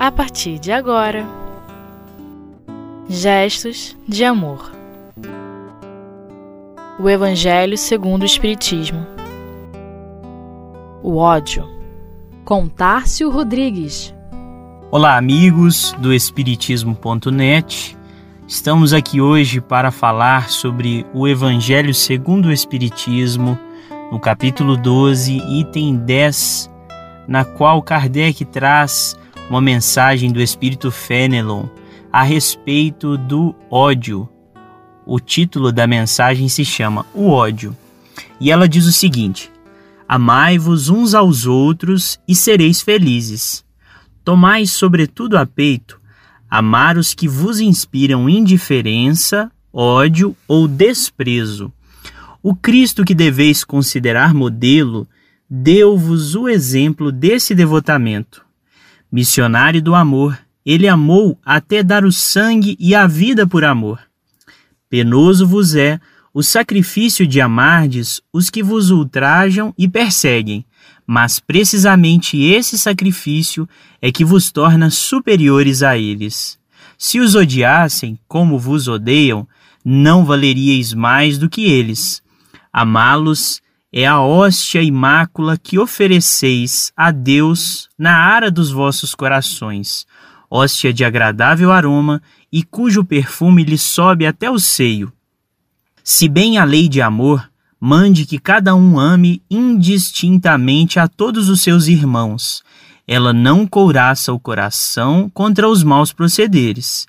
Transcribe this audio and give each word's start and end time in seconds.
a 0.00 0.10
partir 0.10 0.58
de 0.58 0.72
agora. 0.72 1.26
Gestos 3.06 3.94
de 4.08 4.24
amor. 4.24 4.72
O 6.98 7.06
Evangelho 7.06 7.76
segundo 7.76 8.22
o 8.22 8.24
Espiritismo. 8.24 9.06
O 11.02 11.16
ódio. 11.16 11.68
Com 12.46 12.66
Tárcio 12.66 13.30
Rodrigues. 13.30 14.14
Olá, 14.90 15.18
amigos 15.18 15.94
do 15.98 16.14
Espiritismo.net. 16.14 17.94
Estamos 18.48 18.94
aqui 18.94 19.20
hoje 19.20 19.60
para 19.60 19.90
falar 19.90 20.48
sobre 20.48 21.04
o 21.12 21.28
Evangelho 21.28 21.92
segundo 21.92 22.46
o 22.46 22.52
Espiritismo, 22.52 23.58
no 24.10 24.18
capítulo 24.18 24.78
12, 24.78 25.36
item 25.60 25.96
10, 25.96 26.70
na 27.28 27.44
qual 27.44 27.82
Kardec 27.82 28.46
traz 28.46 29.20
uma 29.50 29.60
mensagem 29.60 30.30
do 30.30 30.40
Espírito 30.40 30.92
Fenelon 30.92 31.66
a 32.12 32.22
respeito 32.22 33.18
do 33.18 33.52
ódio. 33.68 34.28
O 35.04 35.18
título 35.18 35.72
da 35.72 35.88
mensagem 35.88 36.48
se 36.48 36.64
chama 36.64 37.04
O 37.12 37.30
ódio. 37.30 37.76
E 38.40 38.50
ela 38.50 38.68
diz 38.68 38.86
o 38.86 38.92
seguinte: 38.92 39.50
Amai-vos 40.08 40.88
uns 40.88 41.14
aos 41.14 41.46
outros 41.46 42.20
e 42.28 42.34
sereis 42.34 42.80
felizes. 42.80 43.64
Tomai 44.24 44.66
sobretudo 44.66 45.36
a 45.36 45.44
peito 45.44 46.00
amar 46.48 46.96
os 46.96 47.12
que 47.12 47.26
vos 47.26 47.60
inspiram 47.60 48.28
indiferença, 48.28 49.50
ódio 49.72 50.36
ou 50.46 50.68
desprezo. 50.68 51.72
O 52.42 52.54
Cristo 52.54 53.04
que 53.04 53.14
deveis 53.14 53.64
considerar 53.64 54.32
modelo 54.32 55.08
deu-vos 55.48 56.34
o 56.36 56.48
exemplo 56.48 57.10
desse 57.12 57.54
devotamento. 57.54 58.49
Missionário 59.10 59.82
do 59.82 59.94
amor, 59.94 60.38
ele 60.64 60.86
amou 60.86 61.38
até 61.44 61.82
dar 61.82 62.04
o 62.04 62.12
sangue 62.12 62.76
e 62.78 62.94
a 62.94 63.06
vida 63.06 63.46
por 63.46 63.64
amor. 63.64 64.00
Penoso 64.88 65.46
vos 65.46 65.74
é 65.74 65.98
o 66.32 66.42
sacrifício 66.42 67.26
de 67.26 67.40
amardes 67.40 68.20
os 68.32 68.50
que 68.50 68.62
vos 68.62 68.90
ultrajam 68.90 69.74
e 69.76 69.88
perseguem, 69.88 70.64
mas 71.04 71.40
precisamente 71.40 72.40
esse 72.40 72.78
sacrifício 72.78 73.68
é 74.00 74.12
que 74.12 74.24
vos 74.24 74.52
torna 74.52 74.90
superiores 74.90 75.82
a 75.82 75.98
eles. 75.98 76.56
Se 76.96 77.18
os 77.18 77.34
odiassem 77.34 78.16
como 78.28 78.58
vos 78.58 78.86
odeiam, 78.86 79.46
não 79.84 80.24
valeríeis 80.24 80.94
mais 80.94 81.36
do 81.36 81.48
que 81.48 81.64
eles. 81.64 82.22
Amá-los 82.72 83.60
é 83.92 84.06
a 84.06 84.20
hóstia 84.20 84.82
e 84.82 84.90
mácula 84.90 85.58
que 85.58 85.78
ofereceis 85.78 86.92
a 86.96 87.10
Deus 87.10 87.88
na 87.98 88.16
ara 88.16 88.50
dos 88.50 88.70
vossos 88.70 89.14
corações, 89.14 90.06
hóstia 90.50 90.92
de 90.92 91.04
agradável 91.04 91.72
aroma 91.72 92.22
e 92.52 92.62
cujo 92.62 93.04
perfume 93.04 93.64
lhe 93.64 93.78
sobe 93.78 94.26
até 94.26 94.50
o 94.50 94.58
seio. 94.58 95.12
Se 96.04 96.28
bem 96.28 96.58
a 96.58 96.64
lei 96.64 96.88
de 96.88 97.02
amor 97.02 97.50
mande 97.80 98.26
que 98.26 98.38
cada 98.38 98.74
um 98.74 98.98
ame 98.98 99.42
indistintamente 99.50 101.00
a 101.00 101.08
todos 101.08 101.48
os 101.48 101.62
seus 101.62 101.86
irmãos. 101.86 102.62
Ela 103.08 103.32
não 103.32 103.66
couraça 103.66 104.32
o 104.32 104.38
coração 104.38 105.30
contra 105.32 105.66
os 105.66 105.82
maus 105.82 106.12
procederes. 106.12 107.06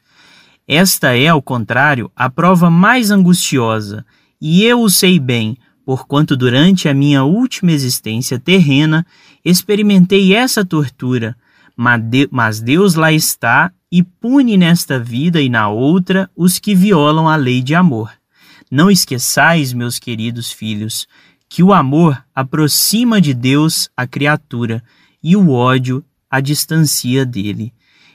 Esta 0.65 1.15
é, 1.15 1.27
ao 1.27 1.41
contrário, 1.41 2.09
a 2.15 2.29
prova 2.29 2.69
mais 2.69 3.11
angustiosa, 3.11 4.05
e 4.39 4.63
eu 4.63 4.81
o 4.81 4.89
sei 4.89 5.19
bem, 5.19 5.57
porquanto 5.91 6.37
durante 6.37 6.87
a 6.87 6.93
minha 6.93 7.25
última 7.25 7.69
existência 7.73 8.39
terrena 8.39 9.05
experimentei 9.43 10.33
essa 10.33 10.63
tortura, 10.63 11.35
mas 11.75 12.61
Deus 12.61 12.95
lá 12.95 13.11
está 13.11 13.73
e 13.91 14.01
pune 14.01 14.55
nesta 14.55 14.97
vida 14.97 15.41
e 15.41 15.49
na 15.49 15.67
outra 15.67 16.31
os 16.33 16.59
que 16.59 16.73
violam 16.73 17.27
a 17.27 17.35
lei 17.35 17.61
de 17.61 17.75
amor. 17.75 18.09
Não 18.71 18.89
esqueçais, 18.89 19.73
meus 19.73 19.99
queridos 19.99 20.49
filhos, 20.49 21.09
que 21.49 21.61
o 21.61 21.73
amor 21.73 22.23
aproxima 22.33 23.19
de 23.19 23.33
Deus 23.33 23.89
a 23.97 24.07
criatura 24.07 24.81
e 25.21 25.35
o 25.35 25.51
ódio 25.51 26.01
a 26.29 26.39
distancia 26.39 27.25
dele. 27.25 27.73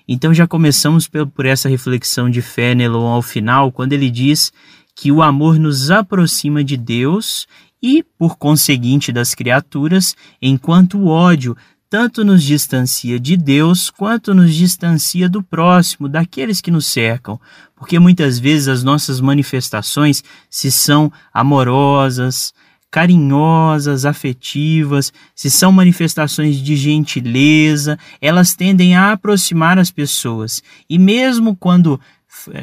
Então 0.09 0.33
já 0.33 0.47
começamos 0.47 1.07
por 1.07 1.45
essa 1.45 1.69
reflexão 1.69 2.31
de 2.31 2.41
Fenelon 2.41 3.07
ao 3.07 3.21
final, 3.21 3.71
quando 3.71 3.93
ele 3.93 4.09
diz 4.09 4.51
que 4.99 5.13
o 5.13 5.23
amor 5.23 5.59
nos 5.59 5.91
aproxima 5.91 6.65
de 6.65 6.75
Deus 6.75 7.47
e, 7.83 8.05
por 8.19 8.37
conseguinte, 8.37 9.13
das 9.13 9.35
criaturas, 9.35 10.17
enquanto 10.41 10.99
o 10.99 11.09
ódio 11.09 11.57
tanto 11.89 12.25
nos 12.25 12.43
distancia 12.43 13.19
de 13.19 13.37
Deus 13.37 13.91
quanto 13.91 14.35
nos 14.35 14.55
distancia 14.55 15.29
do 15.29 15.43
próximo, 15.43 16.09
daqueles 16.09 16.61
que 16.61 16.71
nos 16.71 16.87
cercam, 16.87 17.41
porque 17.77 17.99
muitas 17.99 18.39
vezes 18.39 18.67
as 18.69 18.83
nossas 18.83 19.21
manifestações, 19.21 20.25
se 20.51 20.71
são 20.73 21.13
amorosas, 21.33 22.53
carinhosas, 22.91 24.05
afetivas, 24.05 25.13
se 25.35 25.51
são 25.51 25.71
manifestações 25.71 26.57
de 26.57 26.77
gentileza, 26.77 27.99
elas 28.21 28.55
tendem 28.55 28.97
a 28.97 29.13
aproximar 29.13 29.79
as 29.79 29.91
pessoas. 29.91 30.63
E 30.89 30.99
mesmo 30.99 31.55
quando 31.55 32.01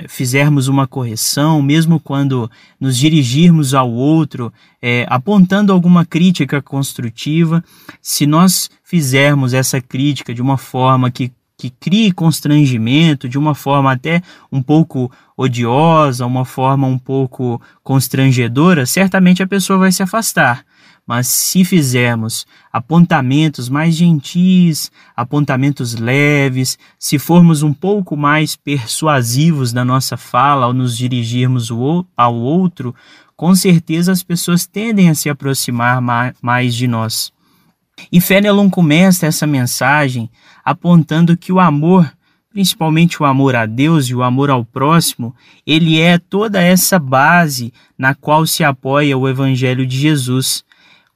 fizermos 0.07 0.68
uma 0.68 0.88
correção, 0.88 1.62
mesmo 1.62 2.00
quando 2.00 2.50
nos 2.79 2.97
dirigirmos 2.97 3.74
ao 3.74 3.91
outro, 3.91 4.53
é, 4.81 5.06
apontando 5.09 5.74
alguma 5.74 6.06
crítica 6.06 6.62
construtiva, 6.62 7.63
se 8.02 8.25
nós 8.25 8.69
fizermos 8.84 9.53
essa 9.53 9.81
crítica 9.81 10.34
de 10.34 10.41
uma 10.41 10.57
forma 10.57 11.09
que, 11.09 11.31
que 11.57 11.69
crie 11.69 12.12
constrangimento, 12.12 13.28
de 13.28 13.38
uma 13.38 13.56
forma 13.56 13.91
até 13.91 14.22
um 14.52 14.62
pouco 14.62 15.12
odiosa, 15.35 16.25
uma 16.25 16.46
forma 16.46 16.88
um 16.88 16.97
pouco 16.97 17.62
constrangedora, 17.84 18.85
certamente 18.85 19.41
a 19.41 19.47
pessoa 19.47 19.79
vai 19.79 19.91
se 19.91 20.03
afastar. 20.03 20.63
Mas 21.06 21.28
se 21.28 21.66
fizermos 21.66 22.46
apontamentos 22.72 23.68
mais 23.68 23.94
gentis, 23.94 24.90
apontamentos 25.16 25.96
leves, 25.96 26.78
se 26.97 27.19
formos 27.19 27.62
um 27.62 27.74
pouco 27.74 28.16
mais 28.16 28.56
persuasivos 28.56 29.74
na 29.74 29.84
nossa 29.84 30.16
fala 30.16 30.66
ao 30.66 30.74
nos 30.74 30.97
dirigirmos 30.97 31.69
ao 32.16 32.36
outro, 32.36 32.96
com 33.36 33.53
certeza 33.53 34.14
as 34.14 34.24
pessoas 34.24 34.66
tendem 34.66 35.09
a 35.09 35.16
se 35.16 35.30
aproximar 35.30 36.02
mais 36.41 36.74
de 36.74 36.88
nós. 36.88 37.34
E 38.12 38.22
Fenelon 38.22 38.70
começa 38.70 39.28
essa 39.28 39.46
mensagem 39.46 40.30
apontando 40.64 41.35
que 41.35 41.52
o 41.52 41.59
amor, 41.59 42.12
principalmente 42.50 43.22
o 43.22 43.25
amor 43.25 43.56
a 43.56 43.66
Deus 43.66 44.06
e 44.06 44.16
o 44.16 44.24
amor 44.24 44.50
ao 44.50 44.64
próximo, 44.64 45.35
ele 45.68 46.00
é 46.00 46.18
toda 46.18 46.62
essa 46.62 46.97
base 46.97 47.74
na 47.97 48.16
qual 48.16 48.47
se 48.47 48.64
apoia 48.64 49.18
o 49.18 49.28
Evangelho 49.28 49.85
de 49.85 49.97
Jesus 49.97 50.64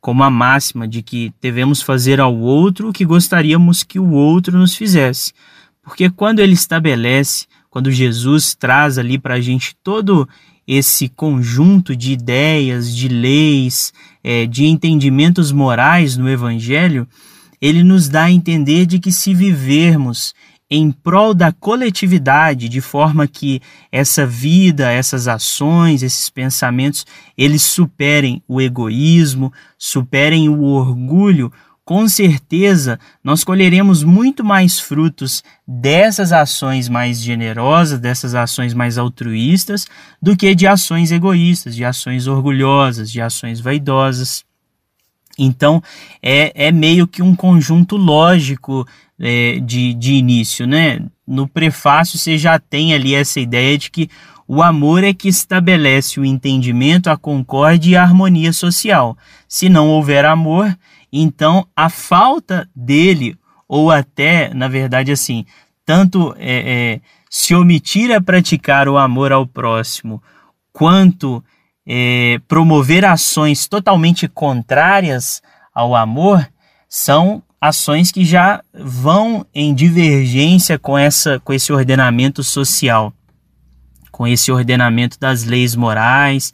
como 0.07 0.23
a 0.23 0.29
máxima 0.29 0.88
de 0.88 1.01
que 1.01 1.34
devemos 1.41 1.81
fazer 1.81 2.22
ao 2.22 2.34
outro 2.34 2.88
o 2.88 2.94
que 2.94 3.03
gostaríamos 3.03 3.84
que 3.84 4.00
o 4.00 4.12
outro 4.12 4.57
nos 4.57 4.73
fizesse. 4.73 5.34
Porque 5.84 6.09
quando 6.09 6.40
ele 6.40 6.53
estabelece, 6.53 7.45
quando 7.69 7.91
Jesus 7.91 8.56
traz 8.56 8.97
ali 8.97 9.19
para 9.19 9.34
a 9.34 9.41
gente 9.41 9.75
todo 9.84 10.25
esse 10.66 11.09
conjunto 11.09 11.94
de 11.94 12.13
ideias, 12.13 12.95
de 12.95 13.09
leis, 13.09 13.91
é, 14.23 14.45
de 14.45 14.66
entendimentos 14.66 15.51
morais 15.51 16.16
no 16.16 16.29
Evangelho, 16.29 17.06
ele 17.59 17.84
nos 17.84 18.07
dá 18.07 18.24
a 18.24 18.31
entender 18.31 18.85
de 18.85 19.00
que 19.00 19.12
se 19.12 19.34
vivermos 19.34 20.34
em 20.69 20.91
prol 20.91 21.33
da 21.33 21.51
coletividade, 21.51 22.67
de 22.67 22.81
forma 22.81 23.25
que 23.28 23.61
essa 23.91 24.25
vida, 24.25 24.91
essas 24.91 25.28
ações, 25.28 26.03
esses 26.03 26.29
pensamentos, 26.29 27.05
eles 27.38 27.63
superem 27.63 28.44
o 28.47 28.59
egoísmo, 28.59 29.51
superem 29.77 30.50
o 30.50 30.63
orgulho, 30.63 31.51
com 31.86 32.06
certeza 32.09 33.00
nós 33.24 33.45
colheremos 33.45 34.03
muito 34.03 34.44
mais 34.44 34.77
frutos 34.77 35.42
dessas 35.65 36.33
ações 36.33 36.89
mais 36.89 37.21
generosas, 37.21 37.97
dessas 37.97 38.36
ações 38.36 38.74
mais 38.74 38.97
altruístas, 38.97 39.88
do 40.21 40.36
que 40.36 40.53
de 40.53 40.68
ações 40.68 41.13
egoístas, 41.13 41.74
de 41.74 41.86
ações 41.86 42.27
orgulhosas, 42.27 43.09
de 43.09 43.21
ações 43.21 43.62
vaidosas. 43.62 44.44
Então, 45.39 45.81
é, 46.21 46.68
é 46.68 46.71
meio 46.74 47.07
que 47.07 47.21
um 47.21 47.33
conjunto 47.33 47.95
lógico 47.95 48.86
é, 49.19 49.60
de, 49.60 49.94
de 49.94 50.14
início, 50.14 50.68
né? 50.68 51.00
No 51.25 51.48
prefácio 51.48 52.18
você 52.18 52.38
já 52.38 52.60
tem 52.60 52.94
ali 52.94 53.14
essa 53.14 53.40
ideia 53.40 53.78
de 53.78 53.92
que 53.92 54.10
o 54.48 54.64
amor 54.64 55.04
é 55.04 55.14
que 55.14 55.28
estabelece 55.28 56.19
o 56.19 56.25
entendimento, 56.25 57.10
a 57.10 57.18
concórdia 57.18 57.92
e 57.92 57.96
a 57.98 58.04
harmonia 58.04 58.54
social. 58.54 59.18
Se 59.48 59.68
não 59.68 59.90
houver 59.90 60.24
amor, 60.24 60.78
então 61.12 61.68
a 61.75 61.90
falta 61.90 62.69
dele, 62.74 63.38
ou 63.68 63.92
até, 63.92 64.54
na 64.54 64.69
verdade, 64.69 65.12
assim, 65.12 65.46
tanto 65.86 66.34
é, 66.38 66.96
é, 66.96 67.02
se 67.30 67.54
omitir 67.54 68.12
a 68.12 68.22
praticar 68.22 68.88
o 68.88 68.98
amor 68.98 69.34
ao 69.34 69.46
próximo, 69.46 70.24
quanto 70.72 71.44
é, 71.86 72.40
promover 72.48 73.04
ações 73.04 73.68
totalmente 73.68 74.28
contrárias 74.30 75.42
ao 75.74 75.94
amor, 75.94 76.48
são 76.88 77.44
ações 77.59 78.12
que 78.12 78.24
já 78.24 78.62
vão 78.74 79.45
em 79.54 79.74
divergência 79.74 80.77
com, 80.77 80.98
essa, 80.98 81.39
com 81.39 81.54
esse 81.54 81.74
ordenamento 81.74 82.44
social, 82.44 83.13
com 84.12 84.27
esse 84.27 84.51
ordenamento 84.51 85.19
das 85.19 85.44
leis 85.44 85.75
morais 85.75 86.54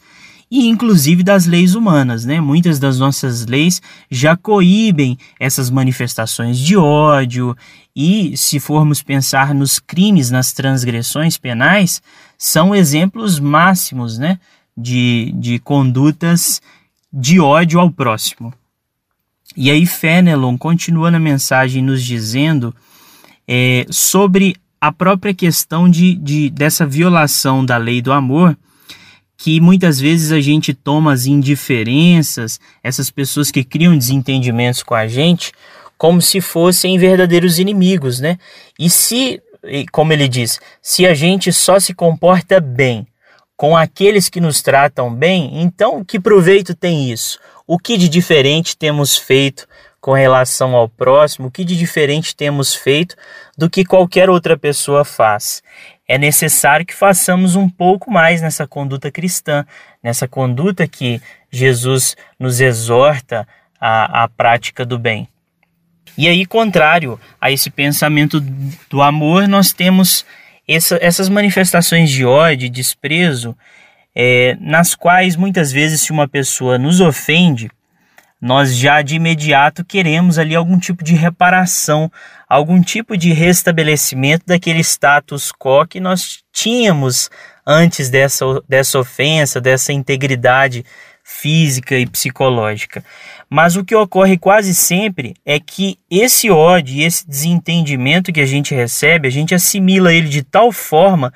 e 0.50 0.68
inclusive 0.68 1.24
das 1.24 1.46
leis 1.48 1.74
humanas, 1.74 2.26
né? 2.26 2.40
Muitas 2.40 2.78
das 2.78 3.00
nossas 3.00 3.46
leis 3.48 3.82
já 4.10 4.38
coíbem 4.38 5.18
essas 5.40 5.70
manifestações 5.70 6.60
de 6.60 6.78
ódio 6.78 7.58
e 7.96 8.38
se 8.38 8.60
formos 8.60 9.02
pensar 9.02 9.54
nos 9.54 9.80
crimes, 9.80 10.30
nas 10.30 10.54
transgressões 10.54 11.38
penais, 11.38 12.02
são 12.38 12.74
exemplos 12.76 13.40
máximos, 13.40 14.18
né, 14.18 14.40
de, 14.78 15.34
de 15.38 15.60
condutas 15.60 16.62
de 17.12 17.40
ódio 17.40 17.80
ao 17.80 17.90
próximo. 17.92 18.54
E 19.56 19.70
aí 19.70 19.86
Fenelon 19.86 20.58
continua 20.58 21.12
na 21.12 21.20
mensagem 21.20 21.82
nos 21.82 22.04
dizendo 22.04 22.74
é, 23.48 23.86
sobre 23.90 24.56
a 24.82 24.92
própria 24.92 25.34
questão 25.34 25.90
de, 25.90 26.16
de, 26.16 26.50
dessa 26.50 26.86
violação 26.86 27.66
da 27.66 27.78
lei 27.78 28.02
do 28.02 28.12
amor, 28.12 28.58
que 29.38 29.62
muitas 29.62 30.00
vezes 30.00 30.32
a 30.32 30.42
gente 30.42 30.74
toma 30.74 31.14
as 31.14 31.26
indiferenças, 31.26 32.60
essas 32.84 33.10
pessoas 33.10 33.52
que 33.52 33.64
criam 33.64 33.98
desentendimentos 33.98 34.84
com 34.84 34.96
a 34.96 35.08
gente, 35.08 35.52
como 35.98 36.22
se 36.22 36.42
fossem 36.42 36.98
verdadeiros 36.98 37.60
inimigos, 37.60 38.20
né? 38.20 38.38
E 38.78 38.90
se, 38.90 39.42
como 39.92 40.12
ele 40.12 40.28
diz, 40.28 40.60
se 40.82 41.06
a 41.06 41.14
gente 41.14 41.54
só 41.54 41.80
se 41.80 41.94
comporta 41.94 42.60
bem 42.60 43.08
com 43.56 43.78
aqueles 43.78 44.28
que 44.28 44.42
nos 44.42 44.62
tratam 44.62 45.14
bem, 45.14 45.62
então 45.62 46.04
que 46.04 46.20
proveito 46.20 46.76
tem 46.76 47.10
isso? 47.12 47.40
O 47.66 47.80
que 47.80 47.98
de 47.98 48.10
diferente 48.10 48.76
temos 48.76 49.18
feito 49.18 49.68
com 50.02 50.12
relação 50.12 50.76
ao 50.76 50.90
próximo? 50.90 51.48
O 51.48 51.52
que 51.52 51.64
de 51.64 51.78
diferente 51.78 52.36
temos 52.36 52.76
feito 52.76 53.16
do 53.58 53.70
que 53.70 53.86
qualquer 53.86 54.30
outra 54.30 54.58
pessoa 54.58 55.06
faz? 55.06 55.64
É 56.08 56.18
necessário 56.18 56.86
que 56.86 56.94
façamos 56.94 57.56
um 57.56 57.70
pouco 57.70 58.12
mais 58.12 58.42
nessa 58.42 58.68
conduta 58.68 59.10
cristã, 59.10 59.66
nessa 60.04 60.28
conduta 60.28 60.88
que 60.88 61.22
Jesus 61.50 62.18
nos 62.38 62.60
exorta 62.60 63.48
à, 63.80 64.24
à 64.24 64.28
prática 64.28 64.86
do 64.86 65.00
bem. 65.00 65.28
E 66.18 66.28
aí, 66.28 66.46
contrário 66.46 67.20
a 67.40 67.50
esse 67.50 67.70
pensamento 67.70 68.40
do 68.90 69.02
amor, 69.02 69.48
nós 69.48 69.72
temos 69.72 70.26
essa, 70.68 70.98
essas 71.02 71.30
manifestações 71.30 72.10
de 72.10 72.26
ódio, 72.26 72.70
de 72.70 72.70
desprezo, 72.70 73.58
é, 74.16 74.58
nas 74.60 74.96
quais 74.96 75.36
muitas 75.36 75.72
vezes, 75.72 76.02
se 76.02 76.12
uma 76.12 76.28
pessoa 76.28 76.78
nos 76.78 77.00
ofende, 77.02 77.70
nós 78.40 78.76
já 78.76 79.02
de 79.02 79.16
imediato 79.16 79.86
queremos 79.86 80.38
ali 80.38 80.54
algum 80.54 80.78
tipo 80.78 81.02
de 81.02 81.16
reparação, 81.16 82.12
algum 82.48 82.82
tipo 82.82 83.16
de 83.16 83.32
restabelecimento 83.32 84.44
daquele 84.46 84.82
status 84.82 85.52
quo 85.52 85.88
que 85.88 86.00
nós 86.02 86.44
tínhamos 86.52 87.30
antes 87.66 88.10
dessa, 88.10 88.46
dessa 88.68 89.00
ofensa, 89.00 89.62
dessa 89.62 89.94
integridade 89.94 90.84
física 91.24 91.98
e 91.98 92.06
psicológica. 92.06 93.04
Mas 93.50 93.78
o 93.78 93.86
que 93.86 93.96
ocorre 93.96 94.38
quase 94.38 94.76
sempre 94.76 95.36
é 95.46 95.58
que 95.58 95.98
esse 96.12 96.50
ódio 96.50 97.02
esse 97.02 97.26
desentendimento 97.26 98.34
que 98.34 98.42
a 98.42 98.46
gente 98.46 98.76
recebe, 98.76 99.28
a 99.28 99.32
gente 99.32 99.56
assimila 99.56 100.14
ele 100.14 100.28
de 100.28 100.44
tal 100.44 100.72
forma 100.72 101.32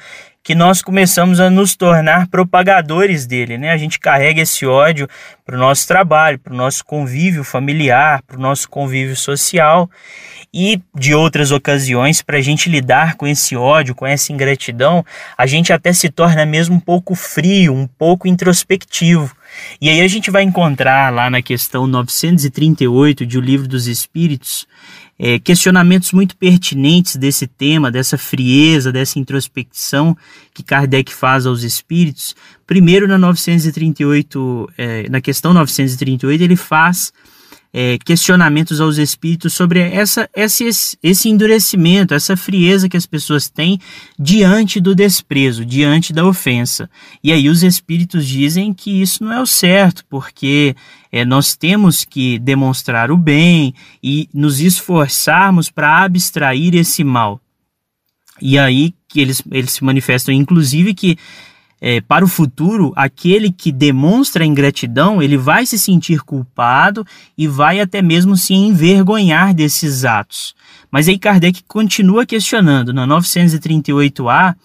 que 0.47 0.55
nós 0.55 0.81
começamos 0.81 1.41
a 1.41 1.49
nos 1.49 1.75
tornar 1.75 2.27
propagadores 2.27 3.25
dele, 3.25 3.57
né? 3.57 3.69
A 3.69 3.75
gente 3.75 3.99
carrega 3.99 4.39
esse 4.39 4.65
ódio 4.65 5.05
para 5.45 5.57
o 5.57 5.59
nosso 5.59 5.85
trabalho, 5.85 6.39
para 6.39 6.53
o 6.53 6.55
nosso 6.55 6.85
convívio 6.85 7.43
familiar, 7.43 8.21
para 8.21 8.37
o 8.37 8.39
nosso 8.39 8.69
convívio 8.69 9.13
social 9.13 9.91
e 10.53 10.81
de 10.95 11.13
outras 11.13 11.51
ocasiões 11.51 12.21
para 12.21 12.37
a 12.37 12.41
gente 12.41 12.69
lidar 12.69 13.15
com 13.15 13.27
esse 13.27 13.57
ódio, 13.57 13.93
com 13.93 14.07
essa 14.07 14.31
ingratidão, 14.31 15.05
a 15.37 15.45
gente 15.45 15.73
até 15.73 15.91
se 15.91 16.09
torna 16.09 16.45
mesmo 16.45 16.77
um 16.77 16.79
pouco 16.79 17.13
frio, 17.13 17.73
um 17.73 17.85
pouco 17.85 18.25
introspectivo. 18.25 19.35
E 19.81 19.89
aí 19.89 20.01
a 20.01 20.07
gente 20.07 20.31
vai 20.31 20.43
encontrar 20.43 21.13
lá 21.13 21.29
na 21.29 21.41
questão 21.41 21.87
938 21.87 23.25
de 23.25 23.37
O 23.37 23.41
Livro 23.41 23.67
dos 23.67 23.87
Espíritos 23.87 24.67
é, 25.19 25.39
questionamentos 25.39 26.11
muito 26.11 26.37
pertinentes 26.37 27.15
desse 27.15 27.47
tema, 27.47 27.91
dessa 27.91 28.17
frieza, 28.17 28.91
dessa 28.91 29.17
introspecção 29.17 30.15
que 30.53 30.61
Kardec 30.61 31.11
faz 31.13 31.45
aos 31.45 31.63
espíritos. 31.63 32.35
Primeiro, 32.67 33.07
na 33.07 33.17
938, 33.17 34.69
é, 34.77 35.09
na 35.09 35.19
questão 35.19 35.53
938, 35.53 36.43
ele 36.43 36.55
faz 36.55 37.11
é, 37.79 37.99
questionamentos 38.03 38.81
aos 38.81 38.97
espíritos 38.97 39.53
sobre 39.53 39.79
essa, 39.79 40.27
esse, 40.35 40.67
esse 41.03 41.29
endurecimento, 41.29 42.15
essa 42.15 42.35
frieza 42.35 42.89
que 42.89 42.97
as 42.97 43.05
pessoas 43.05 43.49
têm 43.49 43.79
diante 44.17 44.79
do 44.79 44.95
desprezo, 44.95 45.63
diante 45.63 46.11
da 46.11 46.25
ofensa. 46.25 46.89
E 47.23 47.31
aí 47.31 47.47
os 47.47 47.61
espíritos 47.61 48.25
dizem 48.25 48.73
que 48.73 48.99
isso 48.99 49.23
não 49.23 49.31
é 49.31 49.39
o 49.39 49.45
certo, 49.45 50.03
porque 50.09 50.75
é, 51.11 51.23
nós 51.23 51.55
temos 51.55 52.03
que 52.03 52.39
demonstrar 52.39 53.11
o 53.11 53.17
bem 53.17 53.75
e 54.01 54.27
nos 54.33 54.59
esforçarmos 54.59 55.69
para 55.69 56.01
abstrair 56.03 56.73
esse 56.73 57.03
mal. 57.03 57.39
E 58.41 58.57
aí 58.57 58.91
que 59.07 59.21
eles, 59.21 59.43
eles 59.51 59.73
se 59.73 59.83
manifestam, 59.83 60.33
inclusive, 60.33 60.95
que 60.95 61.15
é, 61.79 62.01
para 62.01 62.25
o 62.25 62.27
futuro, 62.27 62.91
aquele 62.95 63.51
que 63.51 63.71
demonstra 63.71 64.45
ingratidão, 64.45 65.21
ele 65.21 65.37
vai 65.37 65.65
se 65.65 65.77
sentir 65.77 66.21
culpado 66.21 67.05
e 67.37 67.47
vai 67.47 67.79
até 67.79 68.01
mesmo 68.01 68.35
se 68.35 68.53
envergonhar 68.53 69.53
desses 69.53 70.03
atos. 70.03 70.55
Mas 70.89 71.07
aí 71.07 71.19
Kardec 71.19 71.63
continua 71.67 72.25
questionando. 72.25 72.93
Na 72.93 73.05
938A, 73.05 74.55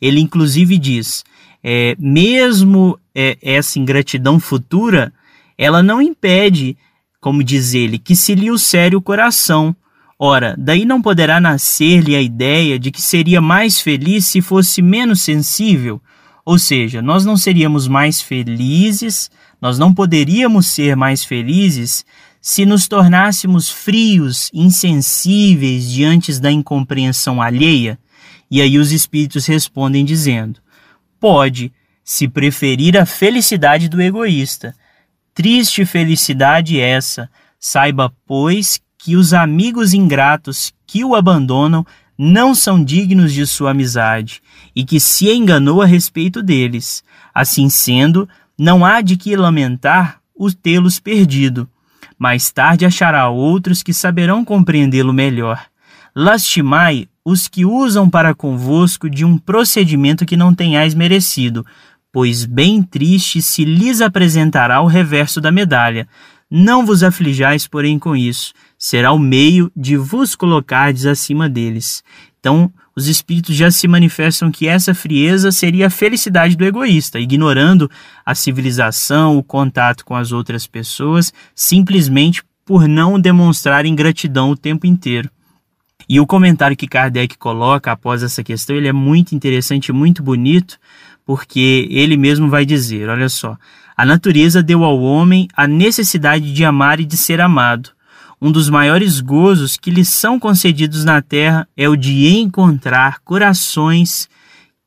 ele 0.00 0.20
inclusive 0.20 0.78
diz: 0.78 1.24
é, 1.64 1.96
mesmo 1.98 2.98
é, 3.14 3.36
essa 3.42 3.78
ingratidão 3.78 4.38
futura, 4.38 5.12
ela 5.58 5.82
não 5.82 6.00
impede, 6.00 6.76
como 7.20 7.42
diz 7.42 7.74
ele, 7.74 7.98
que 7.98 8.14
se 8.14 8.34
lhe 8.34 8.50
o 8.50 9.02
coração. 9.02 9.74
Ora, 10.16 10.54
daí 10.56 10.84
não 10.84 11.02
poderá 11.02 11.40
nascer-lhe 11.40 12.14
a 12.14 12.22
ideia 12.22 12.78
de 12.78 12.92
que 12.92 13.02
seria 13.02 13.40
mais 13.40 13.80
feliz 13.80 14.26
se 14.26 14.40
fosse 14.40 14.80
menos 14.80 15.20
sensível 15.22 16.00
ou 16.44 16.58
seja, 16.58 17.00
nós 17.00 17.24
não 17.24 17.36
seríamos 17.36 17.86
mais 17.86 18.20
felizes, 18.20 19.30
nós 19.60 19.78
não 19.78 19.94
poderíamos 19.94 20.68
ser 20.68 20.96
mais 20.96 21.24
felizes 21.24 22.04
se 22.40 22.66
nos 22.66 22.88
tornássemos 22.88 23.70
frios, 23.70 24.50
insensíveis 24.52 25.88
diante 25.88 26.40
da 26.40 26.50
incompreensão 26.50 27.40
alheia? 27.40 27.96
E 28.50 28.60
aí 28.60 28.78
os 28.78 28.90
espíritos 28.90 29.46
respondem 29.46 30.04
dizendo: 30.04 30.60
pode, 31.20 31.72
se 32.04 32.26
preferir 32.26 32.98
a 32.98 33.06
felicidade 33.06 33.88
do 33.88 34.02
egoísta. 34.02 34.74
Triste 35.32 35.86
felicidade 35.86 36.80
essa, 36.80 37.30
saiba, 37.58 38.12
pois, 38.26 38.80
que 38.98 39.16
os 39.16 39.32
amigos 39.32 39.94
ingratos 39.94 40.74
que 40.86 41.04
o 41.04 41.14
abandonam 41.14 41.86
não 42.16 42.54
são 42.54 42.82
dignos 42.82 43.32
de 43.32 43.46
sua 43.46 43.70
amizade 43.70 44.42
e 44.74 44.84
que 44.84 45.00
se 45.00 45.30
enganou 45.30 45.82
a 45.82 45.86
respeito 45.86 46.42
deles. 46.42 47.02
Assim 47.34 47.68
sendo, 47.68 48.28
não 48.58 48.84
há 48.84 49.00
de 49.00 49.16
que 49.16 49.34
lamentar 49.34 50.20
o 50.34 50.52
tê-los 50.52 51.00
perdido. 51.00 51.68
Mais 52.18 52.50
tarde 52.50 52.86
achará 52.86 53.28
outros 53.28 53.82
que 53.82 53.92
saberão 53.92 54.44
compreendê-lo 54.44 55.12
melhor. 55.12 55.66
Lastimai 56.14 57.08
os 57.24 57.48
que 57.48 57.64
usam 57.64 58.08
para 58.08 58.34
convosco 58.34 59.08
de 59.08 59.24
um 59.24 59.38
procedimento 59.38 60.26
que 60.26 60.36
não 60.36 60.54
tenhais 60.54 60.94
merecido, 60.94 61.64
pois 62.12 62.44
bem 62.44 62.82
triste 62.82 63.40
se 63.40 63.64
lhes 63.64 64.00
apresentará 64.00 64.80
o 64.80 64.86
reverso 64.86 65.40
da 65.40 65.50
medalha. 65.50 66.06
Não 66.54 66.84
vos 66.84 67.02
aflijais, 67.02 67.66
porém, 67.66 67.98
com 67.98 68.14
isso, 68.14 68.52
será 68.76 69.10
o 69.10 69.18
meio 69.18 69.72
de 69.74 69.96
vos 69.96 70.36
colocardes 70.36 71.06
acima 71.06 71.48
deles. 71.48 72.04
Então, 72.38 72.70
os 72.94 73.08
espíritos 73.08 73.56
já 73.56 73.70
se 73.70 73.88
manifestam 73.88 74.52
que 74.52 74.68
essa 74.68 74.92
frieza 74.92 75.50
seria 75.50 75.86
a 75.86 75.90
felicidade 75.90 76.54
do 76.54 76.62
egoísta, 76.62 77.18
ignorando 77.18 77.90
a 78.22 78.34
civilização, 78.34 79.38
o 79.38 79.42
contato 79.42 80.04
com 80.04 80.14
as 80.14 80.30
outras 80.30 80.66
pessoas, 80.66 81.32
simplesmente 81.54 82.42
por 82.66 82.86
não 82.86 83.18
demonstrar 83.18 83.86
ingratidão 83.86 84.50
o 84.50 84.56
tempo 84.56 84.86
inteiro. 84.86 85.30
E 86.06 86.20
o 86.20 86.26
comentário 86.26 86.76
que 86.76 86.86
Kardec 86.86 87.38
coloca 87.38 87.90
após 87.90 88.22
essa 88.22 88.44
questão, 88.44 88.76
ele 88.76 88.88
é 88.88 88.92
muito 88.92 89.34
interessante, 89.34 89.90
muito 89.90 90.22
bonito, 90.22 90.78
porque 91.24 91.88
ele 91.90 92.18
mesmo 92.18 92.50
vai 92.50 92.66
dizer, 92.66 93.08
olha 93.08 93.30
só, 93.30 93.56
a 94.02 94.04
natureza 94.04 94.64
deu 94.64 94.82
ao 94.82 95.00
homem 95.00 95.46
a 95.56 95.64
necessidade 95.64 96.52
de 96.52 96.64
amar 96.64 96.98
e 96.98 97.04
de 97.04 97.16
ser 97.16 97.40
amado. 97.40 97.90
Um 98.40 98.50
dos 98.50 98.68
maiores 98.68 99.20
gozos 99.20 99.76
que 99.76 99.92
lhe 99.92 100.04
são 100.04 100.40
concedidos 100.40 101.04
na 101.04 101.22
terra 101.22 101.68
é 101.76 101.88
o 101.88 101.94
de 101.94 102.26
encontrar 102.36 103.20
corações 103.20 104.28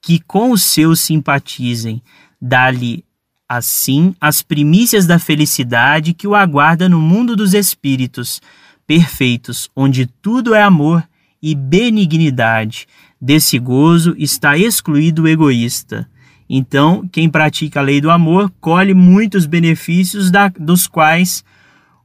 que 0.02 0.20
com 0.20 0.52
os 0.52 0.64
seus 0.64 1.00
simpatizem. 1.00 2.04
Dá-lhe, 2.42 3.06
assim, 3.48 4.14
as 4.20 4.42
primícias 4.42 5.08
da 5.08 5.18
felicidade 5.18 6.14
que 6.14 6.28
o 6.28 6.36
aguarda 6.36 6.90
no 6.90 7.00
mundo 7.00 7.38
dos 7.38 7.54
espíritos. 7.54 8.42
perfeitos, 8.86 9.70
onde 9.74 10.08
tudo 10.08 10.54
é 10.54 10.62
amor 10.62 11.08
e 11.42 11.56
benignidade. 11.56 12.86
Desse 13.22 13.58
gozo 13.60 14.14
está 14.18 14.58
excluído 14.58 15.24
o 15.24 15.28
egoísta. 15.30 16.06
Então, 16.50 17.08
quem 17.12 17.30
pratica 17.30 17.80
a 17.80 17.84
lei 17.84 18.00
do 18.00 18.12
amor 18.12 18.52
colhe 18.62 18.94
muitos 18.94 19.46
benefícios 19.46 20.30
da, 20.30 20.50
dos 20.50 20.88
quais 20.88 21.44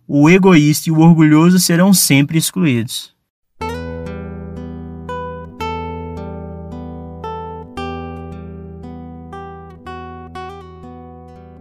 o 0.09 0.29
egoísta 0.29 0.89
e 0.89 0.93
o 0.93 1.01
orgulhoso 1.01 1.59
serão 1.59 1.93
sempre 1.93 2.39
excluídos. 2.39 3.15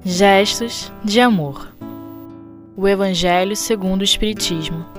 Gestos 0.03 0.91
de 1.03 1.19
amor. 1.19 1.75
O 2.75 2.88
Evangelho 2.88 3.55
segundo 3.55 4.01
o 4.01 4.05
Espiritismo. 4.05 4.99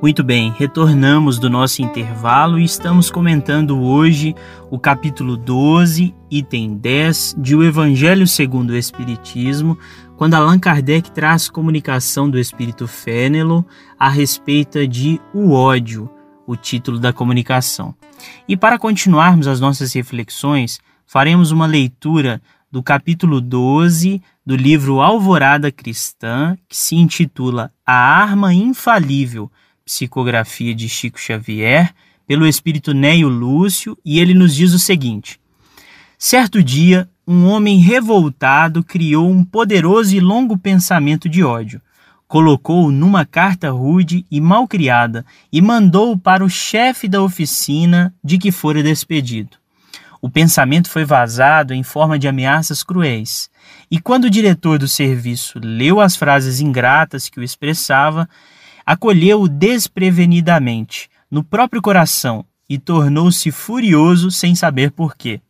Muito 0.00 0.22
bem, 0.22 0.54
retornamos 0.56 1.40
do 1.40 1.50
nosso 1.50 1.82
intervalo 1.82 2.60
e 2.60 2.64
estamos 2.64 3.10
comentando 3.10 3.80
hoje 3.80 4.32
o 4.70 4.78
capítulo 4.78 5.36
12, 5.36 6.14
item 6.30 6.76
10 6.76 7.34
de 7.36 7.56
O 7.56 7.64
Evangelho 7.64 8.24
segundo 8.24 8.70
o 8.70 8.76
Espiritismo, 8.76 9.76
quando 10.16 10.34
Allan 10.34 10.60
Kardec 10.60 11.10
traz 11.10 11.48
comunicação 11.48 12.30
do 12.30 12.38
Espírito 12.38 12.86
Fênelon 12.86 13.64
a 13.98 14.08
respeito 14.08 14.86
de 14.86 15.20
o 15.34 15.50
ódio, 15.50 16.08
o 16.46 16.54
título 16.54 17.00
da 17.00 17.12
comunicação. 17.12 17.92
E 18.46 18.56
para 18.56 18.78
continuarmos 18.78 19.48
as 19.48 19.58
nossas 19.58 19.92
reflexões, 19.94 20.78
faremos 21.04 21.50
uma 21.50 21.66
leitura 21.66 22.40
do 22.70 22.84
capítulo 22.84 23.40
12 23.40 24.22
do 24.46 24.54
livro 24.54 25.00
Alvorada 25.00 25.72
Cristã, 25.72 26.56
que 26.68 26.76
se 26.76 26.94
intitula 26.94 27.72
A 27.84 27.94
Arma 27.94 28.54
Infalível 28.54 29.50
psicografia 29.88 30.74
de 30.74 30.86
Chico 30.86 31.18
Xavier, 31.18 31.94
pelo 32.26 32.46
espírito 32.46 32.92
Neio 32.92 33.26
Lúcio, 33.26 33.96
e 34.04 34.20
ele 34.20 34.34
nos 34.34 34.54
diz 34.54 34.74
o 34.74 34.78
seguinte: 34.78 35.40
Certo 36.18 36.62
dia, 36.62 37.08
um 37.26 37.46
homem 37.46 37.78
revoltado 37.78 38.84
criou 38.84 39.30
um 39.30 39.42
poderoso 39.42 40.14
e 40.14 40.20
longo 40.20 40.58
pensamento 40.58 41.26
de 41.26 41.42
ódio. 41.42 41.80
Colocou-o 42.26 42.92
numa 42.92 43.24
carta 43.24 43.70
rude 43.70 44.26
e 44.30 44.42
mal 44.42 44.68
criada 44.68 45.24
e 45.50 45.62
mandou-o 45.62 46.18
para 46.18 46.44
o 46.44 46.50
chefe 46.50 47.08
da 47.08 47.22
oficina 47.22 48.14
de 48.22 48.36
que 48.36 48.52
fora 48.52 48.82
despedido. 48.82 49.56
O 50.20 50.28
pensamento 50.28 50.90
foi 50.90 51.06
vazado 51.06 51.72
em 51.72 51.82
forma 51.82 52.18
de 52.18 52.28
ameaças 52.28 52.82
cruéis, 52.82 53.48
e 53.90 53.98
quando 53.98 54.24
o 54.24 54.30
diretor 54.30 54.78
do 54.78 54.88
serviço 54.88 55.58
leu 55.62 55.98
as 55.98 56.14
frases 56.14 56.60
ingratas 56.60 57.30
que 57.30 57.40
o 57.40 57.42
expressava, 57.42 58.28
acolheu-o 58.88 59.46
desprevenidamente 59.46 61.10
no 61.30 61.44
próprio 61.44 61.82
coração 61.82 62.42
e 62.66 62.78
tornou-se 62.78 63.50
furioso 63.50 64.30
sem 64.30 64.54
saber 64.54 64.92
por 64.92 65.14
quê. 65.14 65.42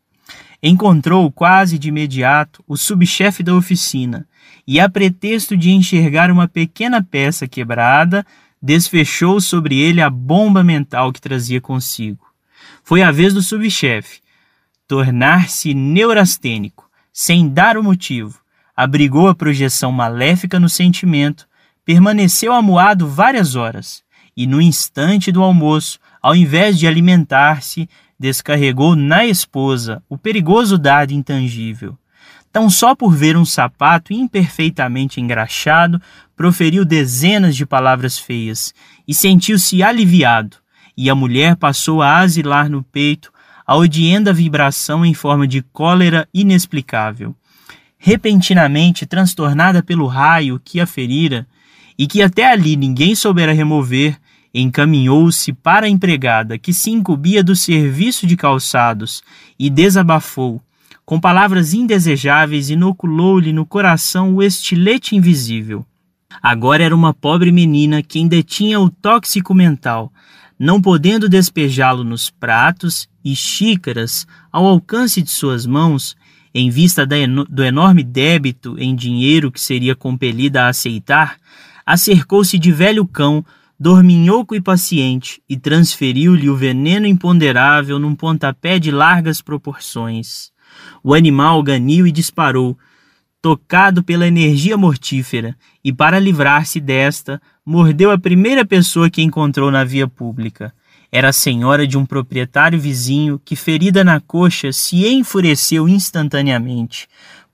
Encontrou 0.61 1.31
quase 1.31 1.79
de 1.79 1.89
imediato 1.89 2.65
o 2.67 2.77
subchefe 2.77 3.45
da 3.45 3.55
oficina 3.55 4.27
e, 4.67 4.81
a 4.81 4.89
pretexto 4.89 5.57
de 5.57 5.71
enxergar 5.71 6.33
uma 6.33 6.49
pequena 6.49 7.01
peça 7.01 7.47
quebrada, 7.47 8.27
desfechou 8.61 9.41
sobre 9.41 9.79
ele 9.79 10.01
a 10.01 10.11
bomba 10.11 10.65
mental 10.65 11.13
que 11.13 11.21
trazia 11.21 11.61
consigo. 11.61 12.27
Foi 12.83 13.03
a 13.03 13.13
vez 13.13 13.33
do 13.35 13.41
subchefe 13.41 14.19
tornar-se 14.89 15.75
neurastênico, 15.75 16.91
sem 17.13 17.49
dar 17.49 17.77
o 17.77 17.85
motivo, 17.85 18.41
abrigou 18.75 19.29
a 19.29 19.35
projeção 19.35 19.93
maléfica 19.93 20.59
no 20.59 20.69
sentimento 20.69 21.48
permaneceu 21.89 22.53
amuado 22.53 23.09
várias 23.09 23.57
horas 23.57 24.03
e, 24.37 24.47
no 24.47 24.61
instante 24.61 25.33
do 25.33 25.43
almoço, 25.43 25.99
ao 26.21 26.37
invés 26.37 26.79
de 26.79 26.87
alimentar-se, 26.87 27.89
descarregou 28.21 28.95
na 28.95 29.25
esposa 29.25 30.03
o 30.07 30.19
perigoso 30.19 30.77
dado 30.77 31.13
intangível. 31.13 31.97
Tão 32.53 32.69
só 32.69 32.95
por 32.95 33.15
ver 33.15 33.39
um 33.39 33.45
sapato 33.47 34.13
imperfeitamente 34.13 35.19
engraxado, 35.19 35.99
proferiu 36.37 36.85
dezenas 36.85 37.57
de 37.57 37.65
palavras 37.65 38.19
feias 38.19 38.75
e 39.07 39.15
sentiu-se 39.15 39.83
aliviado, 39.83 40.59
e 40.95 41.09
a 41.09 41.15
mulher 41.15 41.57
passou 41.57 42.03
a 42.03 42.19
asilar 42.19 42.69
no 42.69 42.83
peito 42.83 43.33
a 43.67 43.75
odienda 43.75 44.31
vibração 44.31 45.07
em 45.07 45.15
forma 45.15 45.49
de 45.49 45.63
cólera 45.63 46.29
inexplicável. 46.35 47.35
Repentinamente 47.97 49.07
transtornada 49.07 49.83
pelo 49.83 50.07
raio 50.07 50.61
que 50.63 50.83
a 50.83 50.87
ferira, 50.87 51.47
e 51.99 52.07
que 52.07 52.23
até 52.23 52.51
ali 52.51 52.77
ninguém 52.77 53.15
soubera 53.15 53.53
remover, 53.53 54.17
encaminhou-se 54.55 55.53
para 55.53 55.87
a 55.87 55.89
empregada 55.89 56.57
que 56.57 56.73
se 56.73 56.91
incumbia 56.91 57.43
do 57.43 57.57
serviço 57.57 58.27
de 58.27 58.37
calçados 58.37 59.23
e 59.59 59.69
desabafou. 59.69 60.63
Com 61.05 61.19
palavras 61.19 61.75
indesejáveis, 61.75 62.71
inoculou-lhe 62.71 63.53
no 63.53 63.67
coração 63.67 64.37
o 64.37 64.43
estilete 64.43 65.17
invisível. 65.17 65.85
Agora 66.43 66.85
era 66.85 66.95
uma 66.95 67.15
pobre 67.15 67.51
menina 67.51 68.03
quem 68.03 68.29
detinha 68.29 68.79
o 68.79 68.91
tóxico 68.91 69.55
mental, 69.55 70.13
não 70.59 70.81
podendo 70.81 71.29
despejá-lo 71.29 72.05
nos 72.05 72.31
pratos 72.31 73.09
e 73.25 73.35
xícaras 73.35 74.27
ao 74.53 74.67
alcance 74.67 75.23
de 75.23 75.31
suas 75.31 75.67
mãos, 75.67 76.17
em 76.55 76.71
vista 76.71 77.07
do 77.07 77.65
enorme 77.65 78.03
débito 78.03 78.77
em 78.79 78.95
dinheiro 78.95 79.51
que 79.51 79.61
seria 79.61 79.95
compelida 79.95 80.65
a 80.65 80.69
aceitar, 80.69 81.37
acercou-se 81.89 82.59
de 82.59 82.71
velho 82.71 83.07
cão, 83.07 83.43
dorminhoco 83.81 84.55
e 84.55 84.61
paciente, 84.61 85.41
e 85.49 85.57
transferiu-lhe 85.57 86.51
o 86.51 86.55
veneno 86.55 87.07
imponderável 87.07 87.99
num 87.99 88.15
pontapé 88.15 88.79
de 88.79 88.91
largas 88.91 89.41
proporções. 89.41 90.53
O 91.03 91.15
animal 91.15 91.63
ganiu 91.63 92.07
e 92.07 92.13
disparou, 92.13 92.77
tocado 93.41 94.03
pela 94.03 94.29
energia 94.29 94.77
mortífera, 94.77 95.57
e 95.83 95.91
para 95.91 96.19
livrar-se 96.19 96.79
desta, 96.79 97.41
mordeu 97.65 98.11
a 98.11 98.19
primeira 98.19 98.67
pessoa 98.67 99.09
que 99.09 99.23
encontrou 99.23 99.71
na 99.71 99.83
via 99.83 100.07
pública. 100.07 100.75
Era 101.11 101.31
a 101.31 101.33
senhora 101.33 101.87
de 101.87 101.97
um 101.97 102.05
proprietário 102.05 102.79
vizinho 102.79 103.41
que, 103.43 103.57
ferida 103.57 104.05
na 104.05 104.21
coxa, 104.21 104.73
se 104.75 105.09
enfureceu 105.09 105.89
instantaneamente, 105.89 107.09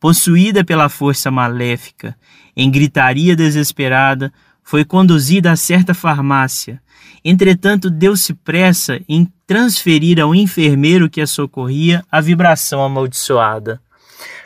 possuída 0.05 0.63
pela 0.63 0.91
força 0.91 1.31
maléfica, 1.31 2.15
em 2.55 2.71
gritaria 2.71 3.35
desesperada, 3.35 4.31
foi 4.63 4.85
conduzida 4.85 5.51
a 5.51 5.57
certa 5.57 5.95
farmácia. 5.95 6.79
Entretanto, 7.25 7.89
deu-se 7.89 8.35
pressa 8.35 9.01
em 9.09 9.27
transferir 9.47 10.21
ao 10.21 10.35
enfermeiro 10.35 11.09
que 11.09 11.23
a 11.23 11.27
socorria 11.27 12.05
a 12.13 12.21
vibração 12.21 12.85
amaldiçoada. 12.85 13.81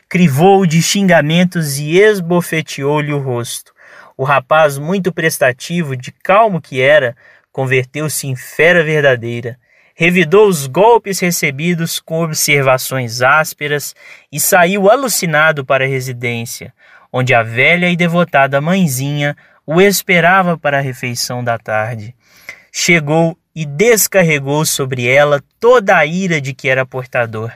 Crivou-o 0.09 0.65
de 0.65 0.81
xingamentos 0.81 1.77
e 1.77 1.99
esbofeteou-lhe 1.99 3.13
o 3.13 3.19
rosto. 3.19 3.73
O 4.17 4.23
rapaz, 4.23 4.79
muito 4.79 5.11
prestativo, 5.11 5.97
de 5.97 6.13
calmo 6.13 6.61
que 6.61 6.81
era, 6.81 7.17
converteu-se 7.51 8.29
em 8.29 8.37
fera 8.37 8.85
verdadeira 8.85 9.59
revidou 10.01 10.47
os 10.47 10.69
golpes 10.69 11.19
recebidos 11.19 11.99
com 11.99 12.23
observações 12.23 13.21
ásperas 13.21 13.97
e 14.31 14.39
saiu 14.39 14.89
alucinado 14.89 15.65
para 15.65 15.85
a 15.85 15.89
residência, 15.89 16.73
onde 17.13 17.35
a 17.35 17.43
velha 17.43 17.91
e 17.91 17.97
devotada 17.97 18.61
mãezinha 18.61 19.37
o 19.67 19.81
esperava 19.81 20.57
para 20.57 20.79
a 20.79 20.81
refeição 20.81 21.43
da 21.43 21.59
tarde. 21.59 22.15
Chegou 22.71 23.37
e 23.53 23.67
descarregou 23.67 24.65
sobre 24.65 25.09
ela 25.09 25.43
toda 25.59 25.97
a 25.97 26.07
ira 26.07 26.41
de 26.41 26.55
que 26.55 26.69
era 26.69 26.87
portador. 26.87 27.51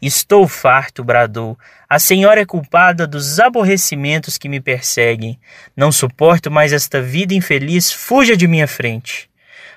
Estou 0.00 0.46
farto, 0.46 1.02
bradou. 1.02 1.58
A 1.88 1.98
senhora 1.98 2.42
é 2.42 2.44
culpada 2.44 3.06
dos 3.06 3.40
aborrecimentos 3.40 4.36
que 4.36 4.50
me 4.50 4.60
perseguem. 4.60 5.40
Não 5.74 5.90
suporto 5.90 6.50
mais 6.50 6.74
esta 6.74 7.00
vida 7.00 7.32
infeliz. 7.32 7.90
Fuja 7.90 8.36
de 8.36 8.46
minha 8.46 8.68
frente 8.68 9.30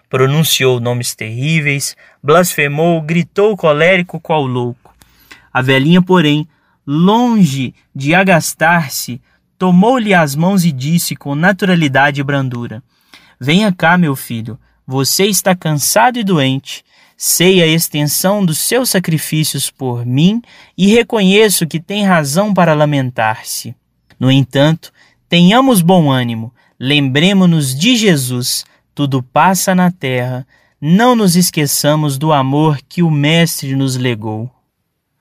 pronunciou 0.09 0.79
nomes 0.79 1.13
terríveis, 1.13 1.95
blasfemou, 2.21 3.01
gritou 3.01 3.55
colérico 3.55 4.19
qual 4.19 4.45
louco. 4.45 4.93
A 5.53 5.61
velhinha, 5.61 6.01
porém, 6.01 6.47
longe 6.85 7.73
de 7.95 8.15
agastar-se, 8.15 9.21
tomou-lhe 9.57 10.13
as 10.13 10.35
mãos 10.35 10.65
e 10.65 10.71
disse 10.71 11.15
com 11.15 11.35
naturalidade 11.35 12.19
e 12.19 12.23
brandura: 12.23 12.81
Venha 13.39 13.71
cá, 13.71 13.97
meu 13.97 14.15
filho, 14.15 14.59
você 14.87 15.25
está 15.25 15.55
cansado 15.55 16.17
e 16.17 16.23
doente. 16.23 16.83
Sei 17.15 17.61
a 17.61 17.67
extensão 17.67 18.45
dos 18.45 18.59
seus 18.59 18.89
sacrifícios 18.89 19.69
por 19.69 20.05
mim 20.05 20.41
e 20.77 20.87
reconheço 20.87 21.67
que 21.67 21.79
tem 21.79 22.05
razão 22.05 22.53
para 22.53 22.73
lamentar-se. 22.73 23.75
No 24.17 24.31
entanto, 24.31 24.91
tenhamos 25.27 25.81
bom 25.81 26.09
ânimo, 26.09 26.53
lembremos-nos 26.79 27.77
de 27.77 27.97
Jesus, 27.97 28.63
tudo 28.99 29.23
passa 29.23 29.73
na 29.73 29.89
terra, 29.89 30.45
não 30.81 31.15
nos 31.15 31.37
esqueçamos 31.37 32.17
do 32.17 32.33
amor 32.33 32.79
que 32.89 33.01
o 33.01 33.09
Mestre 33.09 33.73
nos 33.73 33.95
legou. 33.95 34.51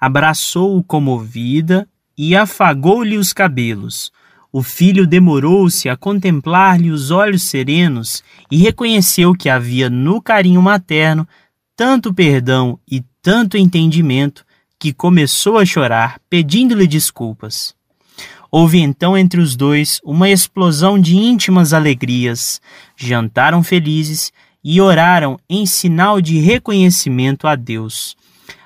Abraçou-o 0.01 0.83
comovida 0.83 1.89
e 2.17 2.35
afagou-lhe 2.35 3.17
os 3.17 3.33
cabelos. 3.33 4.11
o 4.51 4.65
filho 4.65 5.07
demorou-se 5.07 5.89
a 5.89 5.97
contemplar-lhe 5.97 6.91
os 6.91 7.13
olhos 7.13 7.45
serenos 7.45 8.25
e 8.51 8.57
reconheceu 8.57 9.33
que 9.33 9.49
havia 9.49 9.89
no 9.89 10.21
carinho 10.21 10.61
materno 10.61 11.25
tanto 11.77 12.13
perdão 12.13 12.81
e 12.91 13.05
tanto 13.23 13.57
entendimento 13.57 14.45
que 14.77 14.93
começou 14.93 15.57
a 15.57 15.65
chorar, 15.65 16.21
pedindo-lhe 16.29 16.89
desculpas. 16.89 17.78
Houve 18.51 18.79
então 18.79 19.17
entre 19.17 19.41
os 19.41 19.55
dois 19.55 20.01
uma 20.03 20.31
explosão 20.31 20.99
de 20.99 21.17
íntimas 21.17 21.73
alegrias. 21.73 22.61
Jantaram 22.97 23.63
felizes 23.63 24.33
e 24.65 24.81
oraram 24.81 25.39
em 25.49 25.67
sinal 25.67 26.21
de 26.21 26.39
reconhecimento 26.39 27.47
a 27.47 27.55
Deus. 27.55 28.17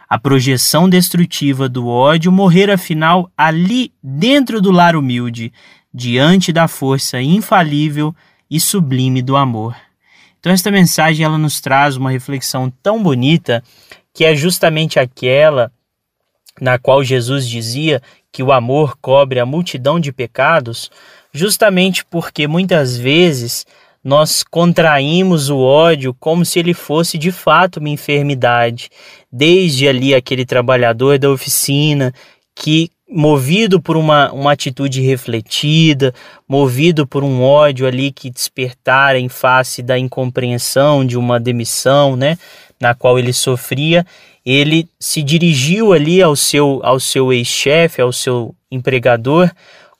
A 0.08 0.18
projeção 0.18 0.88
destrutiva 0.88 1.68
do 1.68 1.88
ódio 1.88 2.30
morrera 2.30 2.74
afinal 2.74 3.30
ali 3.36 3.92
dentro 4.02 4.60
do 4.60 4.70
lar 4.70 4.94
humilde, 4.94 5.52
diante 5.92 6.52
da 6.52 6.68
força 6.68 7.20
infalível 7.20 8.14
e 8.50 8.60
sublime 8.60 9.22
do 9.22 9.36
amor. 9.36 9.74
Então 10.38 10.52
esta 10.52 10.70
mensagem 10.70 11.24
ela 11.24 11.38
nos 11.38 11.60
traz 11.60 11.96
uma 11.96 12.10
reflexão 12.10 12.70
tão 12.82 13.02
bonita 13.02 13.62
que 14.12 14.24
é 14.24 14.34
justamente 14.36 14.98
aquela 14.98 15.72
na 16.60 16.78
qual 16.78 17.02
Jesus 17.02 17.48
dizia 17.48 18.02
que 18.32 18.42
o 18.42 18.50
amor 18.50 18.96
cobre 19.00 19.38
a 19.38 19.46
multidão 19.46 20.00
de 20.00 20.10
pecados, 20.10 20.90
justamente 21.32 22.04
porque 22.04 22.48
muitas 22.48 22.96
vezes 22.96 23.66
nós 24.02 24.42
contraímos 24.42 25.48
o 25.48 25.58
ódio 25.58 26.14
como 26.18 26.44
se 26.44 26.58
ele 26.58 26.74
fosse 26.74 27.16
de 27.16 27.30
fato 27.30 27.78
uma 27.78 27.88
enfermidade. 27.88 28.90
Desde 29.30 29.86
ali 29.86 30.14
aquele 30.14 30.44
trabalhador 30.44 31.18
da 31.18 31.30
oficina 31.30 32.12
que, 32.54 32.90
movido 33.08 33.80
por 33.80 33.96
uma, 33.96 34.32
uma 34.32 34.52
atitude 34.52 35.00
refletida, 35.00 36.12
movido 36.48 37.06
por 37.06 37.22
um 37.22 37.42
ódio 37.42 37.86
ali 37.86 38.10
que 38.10 38.30
despertara 38.30 39.18
em 39.18 39.28
face 39.28 39.82
da 39.82 39.98
incompreensão 39.98 41.04
de 41.04 41.16
uma 41.16 41.38
demissão, 41.38 42.16
né, 42.16 42.36
na 42.80 42.94
qual 42.94 43.18
ele 43.18 43.32
sofria, 43.32 44.04
ele 44.44 44.88
se 44.98 45.22
dirigiu 45.22 45.92
ali 45.92 46.22
ao 46.22 46.34
seu, 46.34 46.80
ao 46.82 46.98
seu 46.98 47.32
ex-chefe, 47.32 48.00
ao 48.00 48.12
seu 48.12 48.54
empregador, 48.70 49.50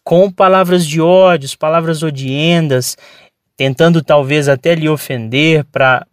com 0.05 0.31
palavras 0.31 0.87
de 0.87 1.01
ódio, 1.01 1.49
palavras 1.59 2.03
odiendas, 2.03 2.97
tentando 3.57 4.03
talvez 4.03 4.49
até 4.49 4.75
lhe 4.75 4.89
ofender 4.89 5.65
para 5.71 6.05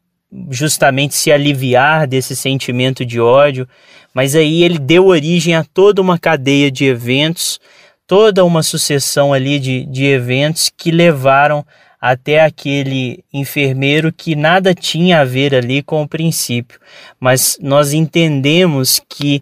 justamente 0.51 1.15
se 1.15 1.31
aliviar 1.31 2.05
desse 2.05 2.36
sentimento 2.36 3.03
de 3.03 3.19
ódio, 3.19 3.67
mas 4.13 4.36
aí 4.36 4.63
ele 4.63 4.77
deu 4.77 5.07
origem 5.07 5.55
a 5.55 5.63
toda 5.63 6.01
uma 6.01 6.19
cadeia 6.19 6.69
de 6.69 6.86
eventos, 6.86 7.59
toda 8.05 8.45
uma 8.45 8.62
sucessão 8.62 9.33
ali 9.33 9.59
de, 9.59 9.86
de 9.86 10.05
eventos 10.05 10.71
que 10.75 10.91
levaram 10.91 11.65
até 11.99 12.41
aquele 12.41 13.23
enfermeiro 13.33 14.11
que 14.13 14.35
nada 14.35 14.73
tinha 14.73 15.21
a 15.21 15.25
ver 15.25 15.53
ali 15.53 15.83
com 15.83 16.01
o 16.01 16.07
princípio, 16.07 16.79
mas 17.19 17.57
nós 17.61 17.93
entendemos 17.93 19.01
que 19.09 19.41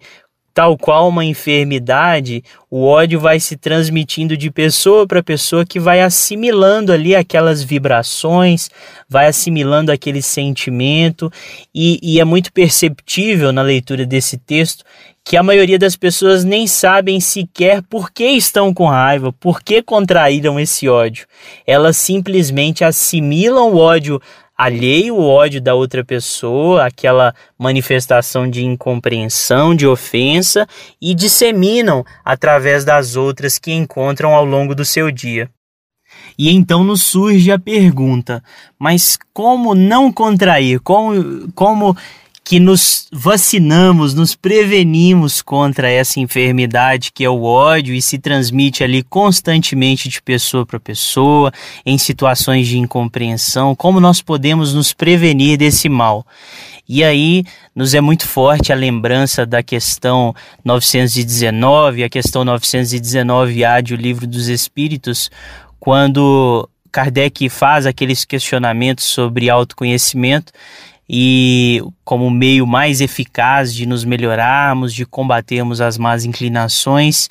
tal 0.57 0.75
qual 0.75 1.09
uma 1.09 1.23
enfermidade, 1.23 2.43
o 2.67 2.83
ódio 2.83 3.19
vai 3.19 3.39
se 3.39 3.55
transmitindo 3.55 4.35
de 4.35 4.49
pessoa 4.49 5.05
para 5.05 5.21
pessoa 5.21 5.63
que 5.63 5.79
vai 5.79 6.01
assimilando 6.01 6.91
ali 6.91 7.15
aquelas 7.15 7.61
vibrações, 7.61 8.67
vai 9.07 9.27
assimilando 9.27 9.91
aquele 9.91 10.19
sentimento, 10.19 11.31
e, 11.75 11.99
e 12.01 12.19
é 12.19 12.25
muito 12.25 12.51
perceptível 12.51 13.51
na 13.51 13.61
leitura 13.61 14.03
desse 14.03 14.35
texto 14.35 14.83
que 15.27 15.35
a 15.35 15.43
maioria 15.43 15.77
das 15.77 15.97
pessoas 15.97 16.45
nem 16.45 16.65
sabem 16.67 17.19
sequer 17.19 17.81
por 17.81 18.11
que 18.11 18.23
estão 18.23 18.73
com 18.73 18.87
raiva, 18.87 19.33
por 19.33 19.61
que 19.61 19.81
contraíram 19.81 20.57
esse 20.57 20.87
ódio. 20.87 21.27
Elas 21.65 21.97
simplesmente 21.97 22.85
assimilam 22.85 23.73
o 23.73 23.77
ódio 23.77 24.21
alheio 24.57 25.15
o 25.15 25.27
ódio 25.27 25.61
da 25.61 25.75
outra 25.75 26.03
pessoa, 26.03 26.85
aquela 26.85 27.35
manifestação 27.59 28.49
de 28.49 28.65
incompreensão, 28.65 29.75
de 29.75 29.85
ofensa 29.85 30.65
e 30.99 31.13
disseminam 31.13 32.05
através 32.23 32.85
das 32.85 33.17
outras 33.17 33.59
que 33.59 33.73
encontram 33.73 34.33
ao 34.33 34.45
longo 34.45 34.73
do 34.73 34.85
seu 34.85 35.11
dia. 35.11 35.49
E 36.37 36.49
então 36.49 36.85
nos 36.85 37.03
surge 37.03 37.51
a 37.51 37.59
pergunta: 37.59 38.41
mas 38.79 39.19
como 39.33 39.75
não 39.75 40.11
contrair? 40.11 40.79
Como, 40.79 41.51
como 41.53 41.95
que 42.47 42.61
nos 42.61 43.09
vacinamos, 43.11 44.13
nos 44.13 44.33
prevenimos 44.33 45.41
contra 45.41 45.91
essa 45.91 46.17
enfermidade 46.17 47.11
que 47.11 47.25
é 47.25 47.29
o 47.29 47.43
ódio 47.43 47.93
e 47.93 48.01
se 48.01 48.17
transmite 48.17 48.85
ali 48.85 49.03
constantemente 49.03 50.07
de 50.07 50.21
pessoa 50.21 50.65
para 50.65 50.79
pessoa, 50.79 51.51
em 51.85 51.97
situações 51.97 52.65
de 52.65 52.77
incompreensão, 52.77 53.75
como 53.75 53.99
nós 53.99 54.21
podemos 54.21 54.73
nos 54.73 54.93
prevenir 54.93 55.57
desse 55.57 55.89
mal? 55.89 56.25
E 56.87 57.03
aí 57.03 57.43
nos 57.75 57.93
é 57.93 57.99
muito 57.99 58.25
forte 58.25 58.71
a 58.71 58.75
lembrança 58.77 59.45
da 59.45 59.61
questão 59.61 60.33
919, 60.63 62.05
a 62.05 62.09
questão 62.09 62.45
919A 62.45 63.81
de 63.81 63.93
O 63.93 63.97
Livro 63.97 64.25
dos 64.25 64.47
Espíritos, 64.47 65.29
quando 65.81 66.69
Kardec 66.93 67.49
faz 67.49 67.85
aqueles 67.85 68.23
questionamentos 68.23 69.03
sobre 69.03 69.49
autoconhecimento 69.49 70.53
e 71.09 71.81
como 72.03 72.29
meio 72.29 72.67
mais 72.67 73.01
eficaz 73.01 73.73
de 73.73 73.85
nos 73.85 74.03
melhorarmos, 74.03 74.93
de 74.93 75.05
combatermos 75.05 75.79
as 75.79 75.97
más 75.97 76.25
inclinações. 76.25 77.29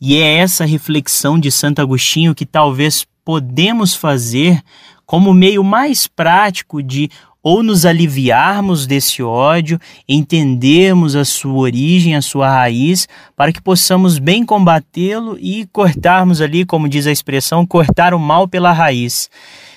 E 0.00 0.16
é 0.16 0.36
essa 0.36 0.64
reflexão 0.64 1.38
de 1.38 1.50
Santo 1.50 1.80
Agostinho 1.80 2.34
que 2.34 2.44
talvez 2.44 3.06
podemos 3.24 3.94
fazer 3.94 4.60
como 5.06 5.32
meio 5.32 5.64
mais 5.64 6.06
prático 6.06 6.82
de 6.82 7.10
ou 7.42 7.62
nos 7.62 7.84
aliviarmos 7.84 8.86
desse 8.86 9.22
ódio, 9.22 9.78
entendermos 10.08 11.14
a 11.14 11.26
sua 11.26 11.58
origem, 11.58 12.16
a 12.16 12.22
sua 12.22 12.48
raiz, 12.48 13.06
para 13.36 13.52
que 13.52 13.60
possamos 13.60 14.18
bem 14.18 14.46
combatê-lo 14.46 15.36
e 15.38 15.66
cortarmos 15.66 16.40
ali, 16.40 16.64
como 16.64 16.88
diz 16.88 17.06
a 17.06 17.12
expressão, 17.12 17.66
cortar 17.66 18.14
o 18.14 18.18
mal 18.18 18.48
pela 18.48 18.72
raiz. 18.72 19.28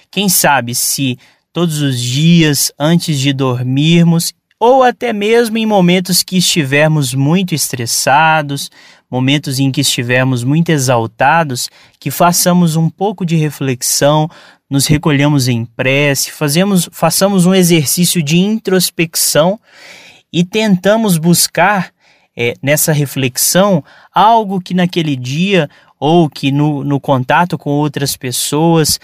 Quem 0.10 0.30
sabe 0.30 0.74
se 0.74 1.20
todos 1.54 1.82
os 1.82 2.00
dias 2.00 2.72
antes 2.80 3.20
de 3.20 3.34
dormirmos 3.34 4.34
ou 4.60 4.82
até 4.82 5.14
mesmo 5.14 5.58
em 5.58 5.66
momentos 5.66 6.24
que 6.24 6.38
estivermos 6.38 7.14
muito 7.14 7.54
estressados, 7.54 8.72
momentos 9.10 9.60
em 9.60 9.72
que 9.72 9.82
estivermos 9.82 10.44
muito 10.44 10.70
exaltados, 10.70 11.70
que 12.00 12.10
façamos 12.10 12.76
um 12.76 12.90
pouco 12.90 13.26
de 13.26 13.36
reflexão, 13.36 14.28
nos 14.70 14.88
recolhamos 14.88 15.48
em 15.48 15.64
prece, 15.64 16.32
fazemos, 16.32 16.90
façamos 16.92 17.46
um 17.46 17.54
exercício 17.54 18.22
de 18.22 18.38
introspecção 18.38 19.60
e 20.34 20.44
tentamos 20.44 21.18
buscar 21.18 21.92
é, 22.36 22.54
nessa 22.62 22.92
reflexão 22.92 23.84
algo 24.14 24.60
que 24.60 24.74
naquele 24.74 25.16
dia 25.16 25.70
ou 26.00 26.30
que 26.30 26.52
no, 26.52 26.84
no 26.84 27.00
contato 27.00 27.58
com 27.58 27.70
outras 27.72 28.18
pessoas 28.18 29.00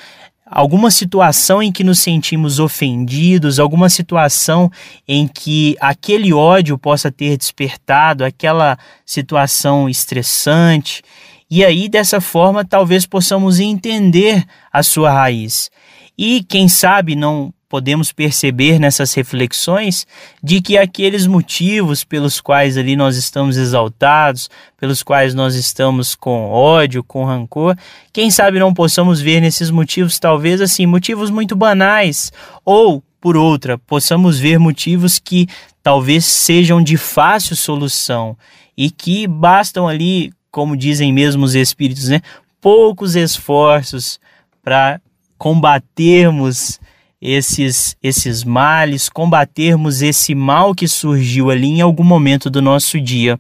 alguma 0.54 0.92
situação 0.92 1.64
em 1.64 1.72
que 1.72 1.84
nos 1.84 1.98
sentimos 1.98 2.60
ofendidos, 2.60 3.60
alguma 3.60 3.90
situação 3.90 4.72
em 5.08 5.28
que 5.28 5.76
aquele 5.82 6.32
ódio 6.32 6.78
possa 6.78 7.12
ter 7.12 7.36
despertado, 7.38 8.24
aquela 8.24 8.78
situação 9.04 9.90
estressante. 9.90 11.02
E 11.50 11.66
aí, 11.66 11.90
dessa 11.90 12.22
forma, 12.22 12.64
talvez 12.64 13.06
possamos 13.06 13.60
entender 13.60 14.46
a 14.72 14.84
sua 14.84 15.12
raiz. 15.12 15.72
E, 16.16 16.44
quem 16.44 16.70
sabe, 16.70 17.16
não 17.16 17.52
podemos 17.74 18.12
perceber 18.12 18.78
nessas 18.78 19.16
reflexões 19.16 20.06
de 20.44 20.62
que 20.62 20.78
aqueles 20.78 21.26
motivos 21.26 22.04
pelos 22.04 22.40
quais 22.40 22.78
ali 22.78 22.96
nós 22.96 23.18
estamos 23.18 23.58
exaltados, 23.58 24.48
pelos 24.80 25.02
quais 25.02 25.34
nós 25.34 25.56
estamos 25.56 26.14
com 26.14 26.52
ódio, 26.52 27.04
com 27.04 27.26
rancor, 27.26 27.76
quem 28.14 28.30
sabe 28.30 28.60
não 28.60 28.76
possamos 28.76 29.20
ver 29.20 29.42
nesses 29.42 29.72
motivos 29.72 30.20
talvez 30.20 30.62
assim 30.62 30.86
motivos 30.86 31.32
muito 31.32 31.56
banais. 31.56 32.32
Ou 32.64 33.04
por 33.20 33.36
outra, 33.36 33.76
possamos 33.76 34.38
ver 34.38 34.60
motivos 34.60 35.18
que 35.18 35.48
talvez 35.82 36.26
sejam 36.26 36.80
de 36.80 36.96
fácil 36.96 37.56
solução 37.56 38.38
e 38.78 38.92
que 38.92 39.26
bastam 39.26 39.88
ali, 39.88 40.32
como 40.52 40.78
dizem 40.78 41.12
mesmo 41.12 41.44
os 41.44 41.56
espíritos, 41.56 42.10
né, 42.10 42.22
poucos 42.62 43.16
esforços 43.16 44.20
para 44.62 45.02
combatermos 45.40 46.80
esses, 47.26 47.96
esses 48.04 48.44
males, 48.44 49.08
combatermos 49.08 50.02
esse 50.02 50.36
mal 50.36 50.76
que 50.76 50.90
surgiu 50.90 51.50
ali 51.50 51.68
em 51.68 51.80
algum 51.80 52.04
momento 52.04 52.50
do 52.50 52.62
nosso 52.62 53.00
dia. 53.00 53.40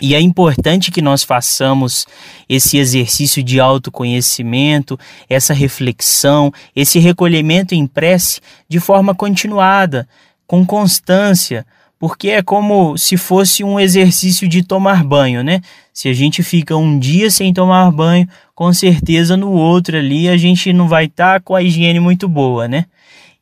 E 0.00 0.14
é 0.14 0.20
importante 0.20 0.92
que 0.92 1.02
nós 1.02 1.24
façamos 1.24 2.06
esse 2.48 2.78
exercício 2.78 3.42
de 3.42 3.58
autoconhecimento, 3.58 4.96
essa 5.28 5.52
reflexão, 5.52 6.52
esse 6.74 7.00
recolhimento 7.00 7.74
em 7.74 7.84
prece 7.84 8.40
de 8.68 8.78
forma 8.78 9.12
continuada, 9.12 10.08
com 10.46 10.64
constância, 10.64 11.66
porque 12.06 12.28
é 12.28 12.42
como 12.42 12.98
se 12.98 13.16
fosse 13.16 13.64
um 13.64 13.80
exercício 13.80 14.46
de 14.46 14.62
tomar 14.62 15.02
banho, 15.02 15.42
né? 15.42 15.62
Se 15.90 16.06
a 16.06 16.12
gente 16.12 16.42
fica 16.42 16.76
um 16.76 16.98
dia 16.98 17.30
sem 17.30 17.50
tomar 17.50 17.90
banho, 17.90 18.28
com 18.54 18.70
certeza 18.74 19.38
no 19.38 19.50
outro 19.50 19.96
ali 19.96 20.28
a 20.28 20.36
gente 20.36 20.70
não 20.70 20.86
vai 20.86 21.06
estar 21.06 21.32
tá 21.32 21.40
com 21.40 21.54
a 21.56 21.62
higiene 21.62 21.98
muito 21.98 22.28
boa, 22.28 22.68
né? 22.68 22.84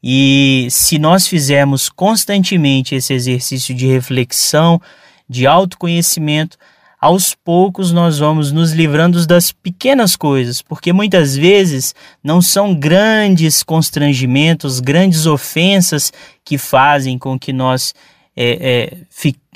E 0.00 0.68
se 0.70 0.96
nós 0.96 1.26
fizermos 1.26 1.88
constantemente 1.88 2.94
esse 2.94 3.12
exercício 3.12 3.74
de 3.74 3.88
reflexão, 3.88 4.80
de 5.28 5.44
autoconhecimento, 5.44 6.56
aos 7.00 7.34
poucos 7.34 7.90
nós 7.90 8.20
vamos 8.20 8.52
nos 8.52 8.70
livrando 8.70 9.26
das 9.26 9.50
pequenas 9.50 10.14
coisas, 10.14 10.62
porque 10.62 10.92
muitas 10.92 11.36
vezes 11.36 11.96
não 12.22 12.40
são 12.40 12.72
grandes 12.72 13.64
constrangimentos, 13.64 14.78
grandes 14.78 15.26
ofensas 15.26 16.12
que 16.44 16.56
fazem 16.56 17.18
com 17.18 17.36
que 17.36 17.52
nós 17.52 17.92
é, 18.36 18.92
é, 18.92 18.98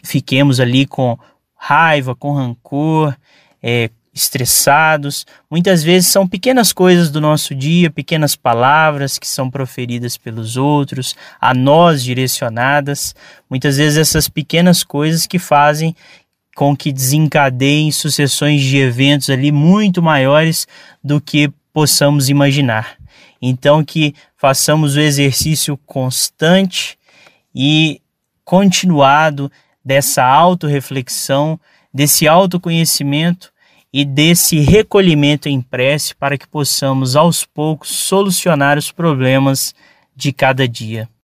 fiquemos 0.03 0.61
ali 0.61 0.87
com 0.87 1.19
raiva, 1.55 2.15
com 2.15 2.33
rancor, 2.33 3.17
é, 3.63 3.91
estressados. 4.15 5.27
Muitas 5.51 5.83
vezes 5.83 6.09
são 6.09 6.27
pequenas 6.27 6.73
coisas 6.73 7.11
do 7.11 7.21
nosso 7.21 7.55
dia, 7.55 7.91
pequenas 7.91 8.35
palavras 8.35 9.19
que 9.19 9.29
são 9.29 9.51
proferidas 9.51 10.17
pelos 10.17 10.57
outros, 10.57 11.15
a 11.39 11.53
nós 11.53 12.03
direcionadas. 12.03 13.15
Muitas 13.49 13.77
vezes 13.77 13.99
essas 13.99 14.29
pequenas 14.29 14.83
coisas 14.83 15.27
que 15.27 15.39
fazem 15.39 15.95
com 16.57 16.75
que 16.75 16.91
desencadeiem 16.91 17.93
sucessões 17.93 18.63
de 18.63 18.79
eventos 18.79 19.29
ali 19.29 19.53
muito 19.53 20.03
maiores 20.03 20.67
do 21.05 21.21
que 21.21 21.53
possamos 21.71 22.31
imaginar. 22.31 22.97
Então 23.43 23.85
que 23.85 24.15
façamos 24.35 24.97
o 24.97 25.01
exercício 25.01 25.77
constante 25.85 26.99
e 27.55 28.01
continuado 28.47 29.51
dessa 29.85 30.25
autorreflexão, 30.25 31.59
desse 31.93 32.29
autoconhecimento 32.29 33.53
e 33.93 34.05
desse 34.05 34.61
recolhimento 34.61 35.49
em 35.49 35.61
prece 35.61 36.15
para 36.15 36.39
que 36.39 36.47
possamos 36.47 37.17
aos 37.17 37.45
poucos 37.45 37.89
solucionar 37.91 38.79
os 38.79 38.93
problemas 38.93 39.75
de 40.15 40.33
cada 40.33 40.69
dia. 40.69 41.09